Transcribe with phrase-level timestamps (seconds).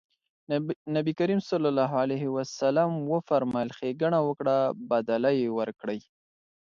[0.95, 1.49] نبي کريم ص
[3.11, 4.55] وفرمایل ښېګڼه وکړه
[4.89, 5.99] بدله يې ورکړئ.